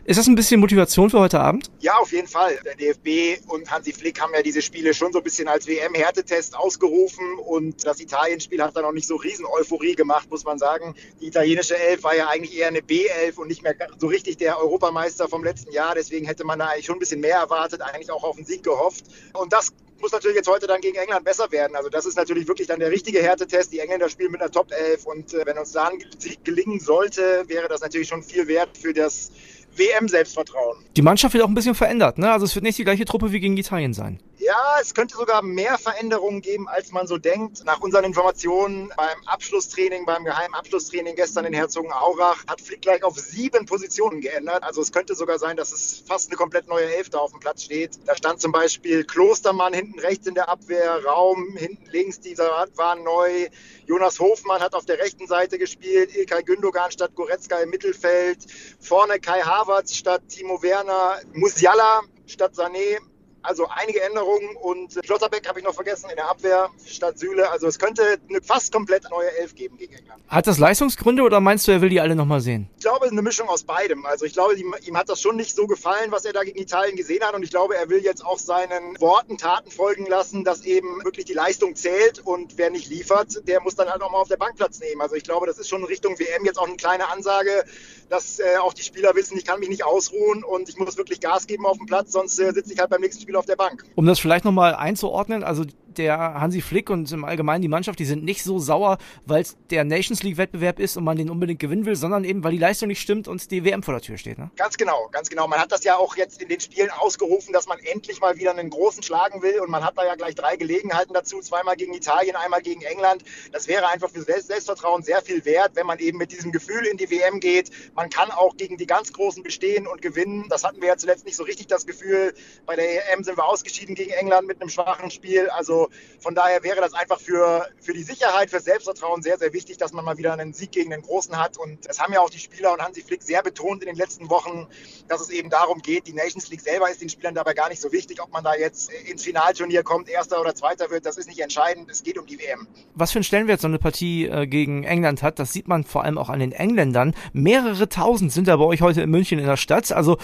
Ist 0.09 0.19
das 0.19 0.27
ein 0.27 0.37
bisschen 0.37 0.59
Motivation 0.59 1.11
für 1.11 1.21
heute 1.21 1.39
Abend? 1.39 1.71
Ja, 1.81 1.99
auf 1.99 2.13
jeden 2.13 2.29
Fall. 2.29 2.59
Der 2.65 2.75
DFB 2.77 3.47
und 3.47 3.71
Hansi 3.71 3.93
Flick 3.93 4.19
haben 4.23 4.33
ja 4.35 4.41
diese 4.41 4.63
Spiele 4.63 4.95
schon 4.95 5.13
so 5.13 5.19
ein 5.19 5.23
bisschen 5.23 5.49
als 5.49 5.67
WM-Härtetest 5.67 6.57
ausgerufen 6.57 7.39
und 7.47 7.87
das 7.87 8.01
Italien-Spiel 8.01 8.63
hat 8.63 8.75
dann 8.75 8.87
auch 8.87 8.93
nicht 8.93 9.07
so 9.07 9.17
riesen 9.17 9.45
Euphorie 9.45 9.95
gemacht, 9.95 10.31
muss 10.31 10.45
man 10.45 10.59
sagen. 10.59 10.95
Die 11.21 11.27
italienische 11.27 11.77
Elf 11.77 12.05
war 12.05 12.17
ja 12.17 12.29
eigentlich 12.29 12.57
eher 12.57 12.69
eine 12.69 12.81
B-Elf 12.81 13.37
und 13.37 13.49
nicht 13.49 13.63
mehr 13.63 13.75
so 13.99 14.07
richtig 14.07 14.39
der 14.39 14.59
Europameister 14.59 15.29
vom 15.29 15.45
letzten 15.45 15.73
Jahr. 15.73 15.95
Deswegen 15.95 16.25
hätte 16.25 16.45
man 16.45 16.48
da 16.57 16.67
eigentlich 16.67 16.87
schon 16.87 16.97
ein 16.97 17.01
bisschen 17.01 17.21
mehr 17.21 17.39
erwartet, 17.39 17.83
eigentlich 17.83 18.11
auch 18.11 18.23
auf 18.23 18.37
den 18.37 18.45
Sieg 18.45 18.63
gehofft. 18.63 19.05
Und 19.35 19.53
das 19.53 19.73
muss 20.01 20.13
natürlich 20.13 20.37
jetzt 20.37 20.49
heute 20.49 20.67
dann 20.67 20.81
gegen 20.81 20.97
England 20.97 21.25
besser 21.25 21.51
werden. 21.51 21.75
Also 21.77 21.89
das 21.89 22.07
ist 22.07 22.17
natürlich 22.17 22.47
wirklich 22.47 22.69
dann 22.69 22.79
der 22.79 22.91
richtige 22.91 23.21
Härtetest. 23.21 23.73
Die 23.73 23.81
Engländer 23.81 24.09
spielen 24.09 24.33
mit 24.33 24.41
einer 24.41 24.51
Top 24.51 24.71
11 24.71 25.07
und 25.07 25.35
äh, 25.35 25.45
wenn 25.45 25.59
uns 25.59 25.73
da 25.73 25.89
ein 25.89 25.99
Sieg 26.19 26.45
gelingen 26.45 26.79
sollte, 26.81 27.45
wäre 27.49 27.69
das 27.69 27.81
natürlich 27.81 28.09
schon 28.09 28.23
viel 28.23 28.47
wert 28.47 28.71
für 28.79 28.93
das 28.93 29.33
WM-Selbstvertrauen. 29.77 30.79
Die 30.97 31.03
Mannschaft 31.03 31.35
wird 31.35 31.45
auch 31.45 31.49
ein 31.49 31.55
bisschen 31.55 31.75
verändert, 31.75 32.19
ne? 32.19 32.31
Also 32.31 32.47
es 32.47 32.55
wird 32.55 32.65
nicht 32.65 32.79
die 32.79 32.85
gleiche 32.85 33.05
Truppe 33.05 33.33
wie 33.33 33.41
gegen 33.41 33.57
Italien 33.57 33.93
sein. 33.93 34.21
Ja, 34.49 34.79
es 34.81 34.95
könnte 34.95 35.15
sogar 35.15 35.43
mehr 35.43 35.77
Veränderungen 35.77 36.41
geben, 36.41 36.69
als 36.69 36.91
man 36.91 37.07
so 37.07 37.19
denkt. 37.19 37.67
Nach 37.67 37.83
unseren 37.83 38.05
Informationen 38.05 38.91
beim 38.97 39.19
Abschlusstraining, 39.27 40.07
beim 40.07 40.25
geheimen 40.25 40.55
Abschlusstraining 40.55 41.17
gestern 41.17 41.45
in 41.45 41.53
Herzogenaurach 41.53 42.47
hat 42.47 42.63
Flick 42.63 42.81
gleich 42.81 43.03
auf 43.03 43.19
sieben 43.19 43.67
Positionen 43.67 44.23
geändert. 44.23 44.63
Also 44.63 44.81
es 44.81 44.91
könnte 44.91 45.15
sogar 45.15 45.39
sein, 45.39 45.59
dass 45.59 45.71
es 45.73 46.03
fast 46.09 46.31
eine 46.31 46.39
komplett 46.39 46.67
neue 46.67 46.87
Hälfte 46.87 47.21
auf 47.21 47.33
dem 47.33 47.41
Platz 47.41 47.65
steht. 47.65 47.99
Da 48.07 48.17
stand 48.17 48.41
zum 48.41 48.51
Beispiel 48.51 49.05
Klostermann 49.05 49.75
hinten 49.75 49.99
rechts 49.99 50.27
in 50.27 50.33
der 50.33 50.49
Abwehr, 50.49 51.05
Raum 51.05 51.55
hinten 51.55 51.85
links, 51.91 52.19
dieser 52.19 52.67
war 52.77 52.97
neu. 52.97 53.49
Jonas 53.85 54.19
Hofmann 54.19 54.63
hat 54.63 54.73
auf 54.73 54.87
der 54.87 54.99
rechten 54.99 55.27
Seite 55.27 55.59
gespielt, 55.59 56.17
Ilkay 56.17 56.43
Gündogan 56.43 56.91
statt 56.91 57.15
Goretzka 57.15 57.59
im 57.59 57.69
Mittelfeld, 57.69 58.39
vorne 58.81 59.21
Kai 59.21 59.43
Havertz 59.43 59.95
statt 59.95 60.23
Timo 60.31 60.63
Werner, 60.63 61.19
Musiala 61.35 62.01
statt 62.27 62.55
Sané 62.55 62.97
also 63.43 63.69
einige 63.69 64.03
Änderungen 64.03 64.57
und 64.57 64.99
Schlotterbeck 65.05 65.49
habe 65.49 65.61
ich 65.61 65.65
noch 65.65 65.75
vergessen 65.75 66.11
in 66.11 66.17
der 66.17 66.29
Abwehr 66.29 66.71
statt 66.87 67.19
Süle. 67.19 67.51
Also 67.51 67.67
es 67.67 67.79
könnte 67.79 68.03
eine 68.29 68.41
fast 68.43 68.73
komplett 68.73 69.09
neue 69.11 69.31
Elf 69.39 69.55
geben 69.55 69.77
gegen 69.79 69.95
England. 69.95 70.23
Hat 70.29 70.47
das 70.47 70.59
Leistungsgründe 70.59 71.23
oder 71.23 71.41
meinst 71.41 71.67
du, 71.67 71.73
er 71.73 71.81
will 71.81 71.89
die 71.89 72.01
alle 72.01 72.17
nochmal 72.17 72.41
sehen? 72.41 72.69
Ich 72.77 72.83
glaube, 72.83 73.07
eine 73.07 73.23
Mischung 73.23 73.49
aus 73.49 73.65
beidem. 73.65 74.05
Also 74.07 74.25
ich 74.25 74.33
glaube, 74.33 74.55
ihm, 74.55 74.75
ihm, 74.85 74.97
hat 74.97 75.09
das 75.09 75.21
schon 75.21 75.37
nicht 75.37 75.55
so 75.55 75.67
gefallen, 75.67 76.11
was 76.11 76.25
er 76.25 76.33
da 76.33 76.43
gegen 76.43 76.59
Italien 76.59 76.97
gesehen 76.97 77.25
hat. 77.25 77.35
Und 77.35 77.43
ich 77.43 77.51
glaube, 77.51 77.77
er 77.77 77.89
will 77.89 78.03
jetzt 78.03 78.25
auch 78.25 78.39
seinen 78.39 79.01
Worten 79.01 79.39
Taten 79.39 79.71
folgen 79.71 80.07
lassen, 80.07 80.45
dass 80.45 80.65
eben 80.65 81.05
wirklich 81.05 81.25
die 81.25 81.35
Leistung 81.35 81.75
zählt 81.77 82.21
und 82.21 82.59
wer 82.59 82.71
nicht 82.71 82.89
liefert, 82.89 83.47
der 83.49 83.61
muss 83.61 83.77
dann 83.77 83.89
halt 83.89 84.03
auch 84.03 84.11
mal 84.11 84.19
auf 84.19 84.29
der 84.29 84.37
Bank 84.37 84.57
Platz 84.57 84.81
nehmen. 84.81 85.01
Also 85.01 85.15
ich 85.15 85.25
glaube, 85.25 85.47
das 85.47 85.59
ist 85.59 85.69
schon 85.69 85.85
Richtung 85.85 86.19
WM 86.19 86.45
jetzt 86.45 86.59
auch 86.59 86.67
eine 86.67 86.77
kleine 86.77 87.09
Ansage, 87.09 87.65
dass 88.09 88.39
äh, 88.39 88.57
auch 88.61 88.73
die 88.73 88.83
Spieler 88.83 89.15
wissen, 89.15 89.37
ich 89.37 89.45
kann 89.45 89.61
mich 89.61 89.69
nicht 89.69 89.85
ausruhen 89.85 90.45
und 90.45 90.69
ich 90.69 90.77
muss 90.77 90.97
wirklich 90.97 91.21
Gas 91.21 91.47
geben 91.47 91.67
auf 91.67 91.77
dem 91.77 91.87
Platz, 91.87 92.13
sonst 92.13 92.39
äh, 92.39 92.53
sitze 92.53 92.73
ich 92.73 92.79
halt 92.79 92.91
beim 92.91 93.01
nächsten 93.01 93.23
Spiel 93.23 93.37
auf 93.39 93.47
der 93.47 93.57
Bank. 93.57 93.85
Um 93.95 94.07
das 94.07 94.19
vielleicht 94.19 94.45
nochmal 94.45 94.75
einzuordnen, 94.75 95.43
also 95.45 95.65
der 95.99 96.19
Hansi 96.19 96.61
Flick 96.61 96.91
und 96.91 97.11
im 97.13 97.25
Allgemeinen 97.25 97.63
die 97.63 97.69
Mannschaft, 97.69 97.99
die 97.99 98.05
sind 98.05 98.25
nicht 98.25 98.43
so 98.43 98.59
sauer, 98.59 98.99
weil 99.27 99.43
es 99.43 99.57
der 99.71 99.85
Nations 99.85 100.23
League 100.23 100.37
Wettbewerb 100.37 100.79
ist 100.79 100.97
und 100.97 101.05
man 101.05 101.17
den 101.17 101.31
unbedingt 101.31 101.59
gewinnen 101.59 101.85
will, 101.85 101.97
sondern 101.97 102.25
eben, 102.25 102.45
weil 102.45 102.53
die 102.53 102.59
Leistung 102.59 102.89
nicht 102.89 103.01
stimmt 103.01 103.29
und 103.29 103.51
die 103.51 103.65
WM 103.65 103.83
vor 103.83 103.95
der 103.95 104.01
Tür 104.01 104.17
steht. 104.17 104.39
Ne? 104.39 104.51
Ganz 104.57 104.77
genau, 104.77 105.09
ganz 105.11 105.29
genau. 105.29 105.49
Man 105.49 105.59
hat 105.59 105.73
das 105.73 105.85
ja 105.85 105.97
auch 105.97 106.17
jetzt 106.17 106.41
in 106.41 106.49
den 106.49 106.61
Spielen 106.61 106.91
ausgerufen, 106.91 107.53
dass 107.53 107.67
man 107.67 107.79
endlich 107.81 108.21
mal 108.21 108.37
wieder 108.37 108.53
einen 108.53 108.71
großen 108.71 109.03
schlagen 109.03 109.43
will 109.43 109.61
und 109.61 109.71
man 109.71 109.85
hat 109.85 109.99
da 109.99 110.05
ja 110.05 110.15
gleich 110.15 110.35
drei 110.35 110.57
Gelegenheiten 110.57 111.13
dazu, 111.13 111.41
zweimal 111.41 111.77
gegen 111.77 111.95
Italien, 111.95 112.37
einmal 112.37 112.63
gegen 112.63 112.83
England. 112.83 113.25
Das 113.53 113.69
wäre 113.69 113.89
einfach 113.89 114.11
für 114.11 114.23
Selbstvertrauen 114.23 115.03
sehr 115.03 115.23
viel 115.23 115.45
wert, 115.45 115.73
wenn 115.75 115.87
man 115.87 115.99
eben 115.99 116.19
mit 116.19 116.33
diesem 116.33 116.53
Gefühl 116.53 116.87
in 116.87 116.97
die 116.97 117.11
WM 117.11 117.41
geht. 117.41 117.71
Man 117.95 118.11
kann 118.11 118.31
auch 118.31 118.57
gegen 118.57 118.77
die 118.77 118.87
ganz 118.87 119.13
Großen 119.13 119.43
bestehen 119.43 119.87
und 119.87 120.03
gewinnen. 120.03 120.47
Das 120.49 120.65
hatten 120.65 120.81
wir 120.81 120.89
ja 120.89 120.97
zuletzt 120.97 121.25
nicht 121.25 121.37
so 121.37 121.45
richtig 121.45 121.67
das 121.67 121.87
Gefühl. 121.87 122.35
Bei 122.67 122.77
der 122.77 123.13
EM 123.13 123.25
sind 123.25 123.37
wir 123.37 123.45
ausgeschieden 123.45 123.95
gegen 123.95 124.11
England 124.11 124.47
mit 124.47 124.61
einem 124.61 124.71
schwachen 124.71 125.11
Spiel. 125.11 125.49
Also 125.51 125.88
von 126.21 126.35
daher 126.35 126.63
wäre 126.63 126.81
das 126.81 126.95
einfach 126.95 127.21
für, 127.21 127.67
für 127.81 127.93
die 127.93 128.03
Sicherheit, 128.03 128.51
für 128.51 128.61
Selbstvertrauen 128.61 129.23
sehr, 129.23 129.39
sehr 129.39 129.53
wichtig, 129.53 129.79
dass 129.79 129.93
man 129.93 130.05
mal 130.05 130.19
wieder 130.19 130.33
einen 130.33 130.53
Sieg 130.53 130.73
gegen 130.73 130.91
den 130.91 131.03
Großen 131.03 131.37
hat. 131.37 131.57
Und 131.57 131.87
es 131.87 132.01
haben 132.01 132.13
ja 132.13 132.21
auch 132.21 132.31
die 132.31 132.39
Spieler 132.39 132.73
und 132.73 132.83
Hansi 132.83 133.03
Flick 133.03 133.23
sehr 133.23 133.43
betont 133.43 133.83
in 133.83 133.89
den 133.89 133.97
letzten 133.97 134.29
Wochen, 134.31 134.67
dass 135.09 135.21
es 135.21 135.31
eben 135.31 135.51
darum 135.51 135.81
geht, 135.81 136.07
die 136.07 136.13
Nations 136.13 136.51
League 136.51 136.61
selber 136.61 136.91
ist 136.91 137.01
den 137.01 137.09
Spielern 137.09 137.35
dabei 137.35 137.55
gar 137.55 137.69
nicht 137.69 137.81
so 137.81 137.93
wichtig, 137.93 138.21
ob 138.23 138.33
man 138.33 138.45
da 138.45 138.55
jetzt 138.55 138.91
ins 138.91 139.25
Finalturnier 139.25 139.83
kommt, 139.83 140.09
erster 140.09 140.41
oder 140.41 140.55
zweiter 140.55 140.91
wird, 140.91 141.07
das 141.07 141.17
ist 141.17 141.29
nicht 141.29 141.41
entscheidend. 141.41 141.91
Es 141.91 142.03
geht 142.03 142.19
um 142.19 142.27
die 142.27 142.39
WM. 142.39 142.67
Was 142.95 143.13
für 143.13 143.19
einen 143.19 143.25
Stellenwert 143.25 143.61
so 143.61 143.69
eine 143.69 143.79
Partie 143.79 144.27
äh, 144.27 144.47
gegen 144.47 144.85
England 144.85 145.23
hat, 145.23 145.39
das 145.39 145.53
sieht 145.53 145.69
man 145.69 145.85
vor 145.85 146.05
allem 146.05 146.19
auch 146.19 146.29
an 146.29 146.41
den 146.41 146.53
Engländern. 146.53 147.15
Mehrere 147.33 147.89
tausend 147.89 148.33
sind 148.33 148.49
da 148.49 148.57
bei 148.57 148.65
euch 148.65 148.83
heute 148.83 149.03
in 149.03 149.11
München 149.11 149.39
in 149.39 149.47
der 149.47 149.57
Stadt. 149.57 149.93
Also 149.93 150.19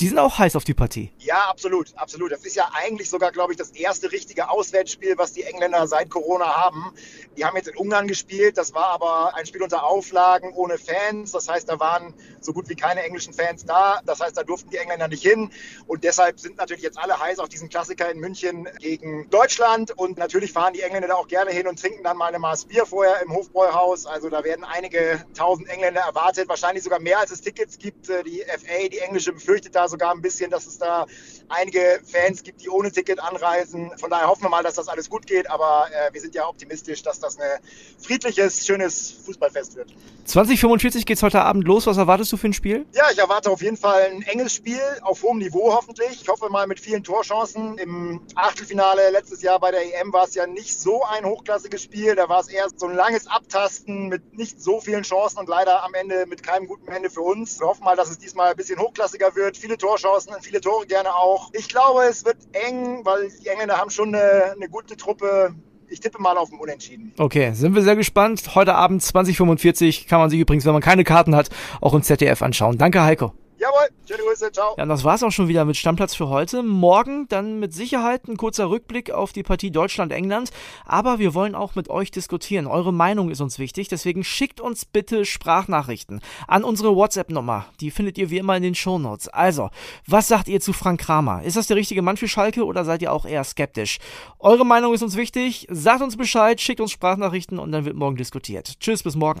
die 0.00 0.08
sind 0.08 0.18
auch 0.18 0.38
heiß 0.38 0.56
auf 0.56 0.64
die 0.64 0.74
Partie. 0.74 1.10
Ja, 1.32 1.48
absolut, 1.48 1.94
absolut. 1.96 2.30
Das 2.30 2.44
ist 2.44 2.56
ja 2.56 2.68
eigentlich 2.74 3.08
sogar, 3.08 3.32
glaube 3.32 3.54
ich, 3.54 3.58
das 3.58 3.70
erste 3.70 4.12
richtige 4.12 4.50
Auswärtsspiel, 4.50 5.16
was 5.16 5.32
die 5.32 5.44
Engländer 5.44 5.86
seit 5.86 6.10
Corona 6.10 6.44
haben. 6.44 6.92
Die 7.38 7.46
haben 7.46 7.56
jetzt 7.56 7.68
in 7.68 7.76
Ungarn 7.78 8.06
gespielt, 8.06 8.58
das 8.58 8.74
war 8.74 8.88
aber 8.88 9.34
ein 9.34 9.46
Spiel 9.46 9.62
unter 9.62 9.82
Auflagen 9.84 10.52
ohne 10.52 10.76
Fans. 10.76 11.32
Das 11.32 11.48
heißt, 11.48 11.70
da 11.70 11.80
waren 11.80 12.12
so 12.42 12.52
gut 12.52 12.68
wie 12.68 12.74
keine 12.74 13.02
englischen 13.02 13.32
Fans 13.32 13.64
da. 13.64 14.02
Das 14.04 14.20
heißt, 14.20 14.36
da 14.36 14.42
durften 14.42 14.68
die 14.68 14.76
Engländer 14.76 15.08
nicht 15.08 15.22
hin. 15.22 15.50
Und 15.86 16.04
deshalb 16.04 16.38
sind 16.38 16.58
natürlich 16.58 16.82
jetzt 16.82 16.98
alle 16.98 17.18
heiß 17.18 17.38
auf 17.38 17.48
diesen 17.48 17.70
Klassiker 17.70 18.10
in 18.10 18.20
München 18.20 18.68
gegen 18.78 19.30
Deutschland. 19.30 19.90
Und 19.96 20.18
natürlich 20.18 20.52
fahren 20.52 20.74
die 20.74 20.82
Engländer 20.82 21.08
da 21.08 21.14
auch 21.14 21.28
gerne 21.28 21.50
hin 21.50 21.66
und 21.66 21.80
trinken 21.80 22.04
dann 22.04 22.18
mal 22.18 22.26
eine 22.26 22.40
Maß 22.40 22.66
Bier 22.66 22.84
vorher 22.84 23.22
im 23.22 23.32
Hofbräuhaus. 23.32 24.04
Also 24.04 24.28
da 24.28 24.44
werden 24.44 24.66
einige 24.66 25.24
tausend 25.32 25.66
Engländer 25.70 26.02
erwartet, 26.02 26.50
wahrscheinlich 26.50 26.84
sogar 26.84 27.00
mehr 27.00 27.20
als 27.20 27.30
es 27.30 27.40
Tickets 27.40 27.78
gibt. 27.78 28.08
Die 28.08 28.44
FA, 28.46 28.88
die 28.90 28.98
englische, 28.98 29.32
befürchtet 29.32 29.74
da 29.74 29.88
sogar 29.88 30.12
ein 30.12 30.20
bisschen, 30.20 30.50
dass 30.50 30.66
es 30.66 30.76
da 30.76 31.06
einige 31.48 32.00
Fans 32.04 32.42
gibt, 32.42 32.62
die 32.62 32.68
ohne 32.68 32.90
Ticket 32.90 33.20
anreisen. 33.20 33.90
Von 33.98 34.10
daher 34.10 34.28
hoffen 34.28 34.42
wir 34.42 34.48
mal, 34.48 34.62
dass 34.62 34.74
das 34.74 34.88
alles 34.88 35.08
gut 35.08 35.26
geht, 35.26 35.50
aber 35.50 35.86
äh, 35.90 36.12
wir 36.12 36.20
sind 36.20 36.34
ja 36.34 36.48
optimistisch, 36.48 37.02
dass 37.02 37.20
das 37.20 37.38
ein 37.38 37.60
friedliches, 37.98 38.66
schönes 38.66 39.14
Fußballfest 39.26 39.76
wird. 39.76 39.92
2045 40.24 41.04
geht 41.04 41.16
es 41.16 41.22
heute 41.22 41.42
Abend 41.42 41.64
los. 41.66 41.86
Was 41.86 41.96
erwartest 41.96 42.32
du 42.32 42.36
für 42.36 42.48
ein 42.48 42.52
Spiel? 42.52 42.86
Ja, 42.92 43.10
ich 43.10 43.18
erwarte 43.18 43.50
auf 43.50 43.60
jeden 43.60 43.76
Fall 43.76 44.02
ein 44.02 44.22
enges 44.22 44.54
Spiel 44.54 44.80
auf 45.02 45.22
hohem 45.22 45.38
Niveau 45.38 45.72
hoffentlich. 45.72 46.22
Ich 46.22 46.28
hoffe 46.28 46.48
mal 46.48 46.66
mit 46.66 46.80
vielen 46.80 47.02
Torchancen. 47.02 47.76
Im 47.78 48.20
Achtelfinale 48.34 49.10
letztes 49.10 49.42
Jahr 49.42 49.58
bei 49.58 49.70
der 49.70 49.82
EM 49.82 50.12
war 50.12 50.24
es 50.24 50.34
ja 50.34 50.46
nicht 50.46 50.78
so 50.78 51.02
ein 51.04 51.24
hochklassiges 51.24 51.82
Spiel. 51.82 52.14
Da 52.14 52.28
war 52.28 52.40
es 52.40 52.48
eher 52.48 52.66
so 52.74 52.86
ein 52.86 52.94
langes 52.94 53.26
Abtasten 53.26 54.08
mit 54.08 54.36
nicht 54.36 54.62
so 54.62 54.80
vielen 54.80 55.02
Chancen 55.02 55.38
und 55.38 55.48
leider 55.48 55.82
am 55.82 55.94
Ende 55.94 56.26
mit 56.26 56.42
keinem 56.42 56.66
guten 56.66 56.90
Ende 56.90 57.10
für 57.10 57.22
uns. 57.22 57.58
Wir 57.58 57.66
hoffen 57.66 57.84
mal, 57.84 57.96
dass 57.96 58.10
es 58.10 58.18
diesmal 58.18 58.50
ein 58.50 58.56
bisschen 58.56 58.78
hochklassiger 58.78 59.34
wird. 59.34 59.56
Viele 59.56 59.76
Torchancen 59.76 60.34
und 60.34 60.44
viele 60.44 60.60
Tore 60.60 60.86
gerne 60.86 61.11
auch. 61.14 61.50
Ich 61.52 61.68
glaube, 61.68 62.02
es 62.08 62.24
wird 62.24 62.36
eng, 62.52 63.04
weil 63.04 63.30
die 63.42 63.48
Engländer 63.48 63.78
haben 63.78 63.90
schon 63.90 64.14
eine, 64.14 64.52
eine 64.56 64.68
gute 64.68 64.96
Truppe. 64.96 65.54
Ich 65.88 66.00
tippe 66.00 66.20
mal 66.20 66.36
auf 66.38 66.50
ein 66.50 66.58
Unentschieden. 66.58 67.12
Okay, 67.18 67.52
sind 67.52 67.74
wir 67.74 67.82
sehr 67.82 67.96
gespannt. 67.96 68.54
Heute 68.54 68.74
Abend 68.74 69.02
2045 69.02 70.06
kann 70.06 70.20
man 70.20 70.30
sich 70.30 70.40
übrigens, 70.40 70.64
wenn 70.64 70.72
man 70.72 70.82
keine 70.82 71.04
Karten 71.04 71.36
hat, 71.36 71.50
auch 71.80 71.92
im 71.94 72.02
ZDF 72.02 72.40
anschauen. 72.40 72.78
Danke, 72.78 73.02
Heiko. 73.02 73.32
Jawohl, 73.72 73.88
schöne 74.06 74.22
Grüße, 74.28 74.52
ciao. 74.52 74.74
Ja, 74.76 74.82
und 74.82 74.88
das 74.88 75.04
war's 75.04 75.22
auch 75.22 75.30
schon 75.30 75.48
wieder 75.48 75.64
mit 75.64 75.76
Stammplatz 75.76 76.14
für 76.14 76.28
heute. 76.28 76.62
Morgen 76.62 77.26
dann 77.28 77.58
mit 77.58 77.72
Sicherheit 77.72 78.28
ein 78.28 78.36
kurzer 78.36 78.68
Rückblick 78.68 79.10
auf 79.10 79.32
die 79.32 79.42
Partie 79.42 79.70
Deutschland-England. 79.70 80.50
Aber 80.84 81.18
wir 81.18 81.34
wollen 81.34 81.54
auch 81.54 81.74
mit 81.74 81.88
euch 81.88 82.10
diskutieren. 82.10 82.66
Eure 82.66 82.92
Meinung 82.92 83.30
ist 83.30 83.40
uns 83.40 83.58
wichtig. 83.58 83.88
Deswegen 83.88 84.24
schickt 84.24 84.60
uns 84.60 84.84
bitte 84.84 85.24
Sprachnachrichten 85.24 86.20
an 86.46 86.64
unsere 86.64 86.94
WhatsApp-Nummer. 86.94 87.66
Die 87.80 87.90
findet 87.90 88.18
ihr 88.18 88.30
wie 88.30 88.38
immer 88.38 88.56
in 88.56 88.62
den 88.62 88.74
Shownotes. 88.74 89.28
Also, 89.28 89.70
was 90.06 90.28
sagt 90.28 90.48
ihr 90.48 90.60
zu 90.60 90.72
Frank 90.72 91.00
Kramer? 91.00 91.42
Ist 91.42 91.56
das 91.56 91.66
der 91.66 91.76
richtige 91.76 92.02
Mann 92.02 92.16
für 92.16 92.28
Schalke 92.28 92.64
oder 92.64 92.84
seid 92.84 93.00
ihr 93.00 93.12
auch 93.12 93.24
eher 93.24 93.44
skeptisch? 93.44 93.98
Eure 94.38 94.66
Meinung 94.66 94.92
ist 94.92 95.02
uns 95.02 95.16
wichtig. 95.16 95.66
Sagt 95.70 96.02
uns 96.02 96.16
Bescheid, 96.16 96.60
schickt 96.60 96.80
uns 96.80 96.90
Sprachnachrichten 96.90 97.58
und 97.58 97.72
dann 97.72 97.84
wird 97.84 97.96
morgen 97.96 98.16
diskutiert. 98.16 98.78
Tschüss, 98.80 99.02
bis 99.02 99.16
morgen. 99.16 99.40